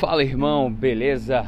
Fala 0.00 0.24
irmão, 0.24 0.72
beleza? 0.72 1.46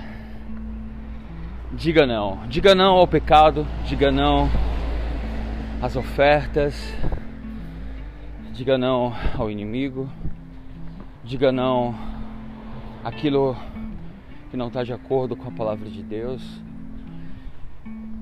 Diga 1.72 2.06
não, 2.06 2.46
diga 2.46 2.76
não 2.76 2.94
ao 2.94 3.06
pecado, 3.06 3.66
diga 3.84 4.12
não 4.12 4.48
às 5.82 5.96
ofertas, 5.96 6.94
diga 8.52 8.78
não 8.78 9.12
ao 9.36 9.50
inimigo, 9.50 10.08
diga 11.24 11.50
não 11.50 11.92
aquilo 13.02 13.56
que 14.48 14.56
não 14.56 14.68
está 14.68 14.84
de 14.84 14.92
acordo 14.92 15.34
com 15.36 15.48
a 15.48 15.52
palavra 15.52 15.90
de 15.90 16.02
Deus. 16.04 16.62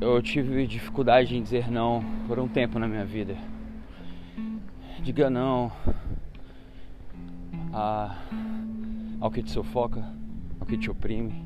Eu 0.01 0.23
tive 0.23 0.67
dificuldade 0.67 1.37
em 1.37 1.43
dizer 1.43 1.71
não 1.71 2.03
por 2.27 2.39
um 2.39 2.49
tempo 2.49 2.79
na 2.79 2.89
minha 2.89 3.05
vida. 3.05 3.37
Diga 5.01 5.29
não 5.29 5.71
a 7.75 8.17
ao 9.25 9.31
que 9.31 9.43
te 9.43 9.51
sufoca, 9.51 10.05
ao 10.61 10.67
que 10.67 10.77
te 10.77 10.91
oprime. 10.91 11.43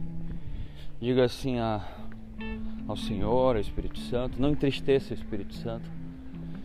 Diga 1.00 1.24
assim 1.24 1.60
a, 1.60 1.80
ao 2.88 2.96
Senhor, 2.96 3.54
ao 3.54 3.60
Espírito 3.60 4.00
Santo. 4.00 4.42
Não 4.42 4.50
entristeça 4.50 5.14
o 5.14 5.16
Espírito 5.16 5.54
Santo. 5.54 5.88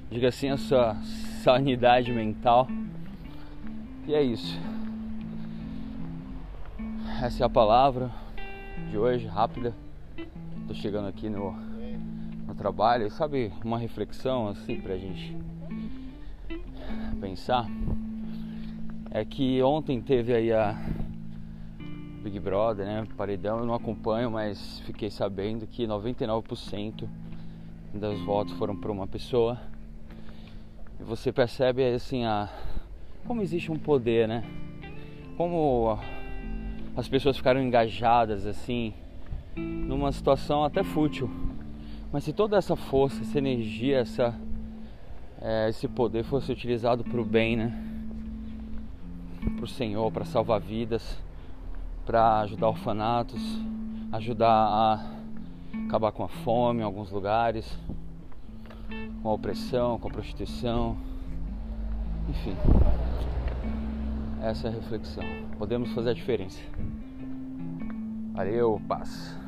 Diga 0.09 0.29
assim 0.29 0.49
a 0.49 0.57
sua 0.57 0.95
sanidade 1.43 2.11
mental. 2.11 2.67
E 4.07 4.15
é 4.15 4.23
isso. 4.23 4.59
Essa 7.21 7.43
é 7.43 7.45
a 7.45 7.49
palavra 7.49 8.09
de 8.89 8.97
hoje, 8.97 9.27
rápida. 9.27 9.71
Tô 10.67 10.73
chegando 10.73 11.09
aqui 11.09 11.29
no, 11.29 11.51
no 12.47 12.55
trabalho. 12.55 13.11
Sabe, 13.11 13.53
uma 13.63 13.77
reflexão 13.77 14.47
assim 14.47 14.81
pra 14.81 14.97
gente 14.97 15.37
pensar. 17.21 17.67
É 19.11 19.23
que 19.23 19.61
ontem 19.61 20.01
teve 20.01 20.33
aí 20.33 20.51
a 20.51 20.75
Big 22.23 22.39
Brother, 22.39 22.85
né? 22.85 23.05
Paredão 23.17 23.59
eu 23.59 23.65
não 23.65 23.73
acompanho, 23.73 24.31
mas 24.31 24.79
fiquei 24.85 25.11
sabendo 25.11 25.67
que 25.67 25.85
99% 25.85 27.05
dos 27.93 28.21
votos 28.21 28.53
foram 28.53 28.77
para 28.77 28.89
uma 28.89 29.05
pessoa. 29.05 29.59
E 31.01 31.03
você 31.03 31.33
percebe 31.33 31.85
assim 31.93 32.23
a 32.23 32.47
como 33.25 33.41
existe 33.41 33.69
um 33.73 33.77
poder, 33.77 34.25
né? 34.25 34.41
Como 35.35 35.99
as 36.95 37.09
pessoas 37.09 37.35
ficaram 37.35 37.61
engajadas 37.61 38.45
assim 38.45 38.93
numa 39.57 40.09
situação 40.13 40.63
até 40.63 40.81
fútil. 40.81 41.29
Mas 42.09 42.23
se 42.23 42.31
toda 42.31 42.55
essa 42.55 42.77
força, 42.77 43.21
essa 43.21 43.37
energia, 43.37 43.97
essa 43.97 44.33
é, 45.41 45.67
esse 45.67 45.89
poder 45.89 46.23
fosse 46.23 46.49
utilizado 46.53 47.03
para 47.03 47.19
o 47.19 47.25
bem, 47.25 47.57
né? 47.57 47.83
Para 49.57 49.65
o 49.65 49.67
Senhor, 49.67 50.09
para 50.09 50.23
salvar 50.23 50.61
vidas 50.61 51.21
para 52.05 52.41
ajudar 52.41 52.67
orfanatos, 52.67 53.41
ajudar 54.11 54.49
a 54.49 55.13
acabar 55.85 56.11
com 56.11 56.23
a 56.23 56.27
fome 56.27 56.81
em 56.81 56.83
alguns 56.83 57.11
lugares, 57.11 57.77
com 59.21 59.29
a 59.29 59.33
opressão, 59.33 59.97
com 59.99 60.07
a 60.07 60.11
prostituição, 60.11 60.97
enfim. 62.29 62.55
Essa 64.41 64.67
é 64.67 64.71
a 64.71 64.73
reflexão. 64.73 65.23
Podemos 65.57 65.91
fazer 65.93 66.09
a 66.09 66.13
diferença. 66.13 66.59
Valeu, 68.33 68.81
paz. 68.87 69.42